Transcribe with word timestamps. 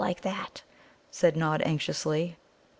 like 0.01 0.21
that?" 0.21 0.63
said 1.11 1.37
Nod 1.37 1.61
anxiously. 1.61 2.35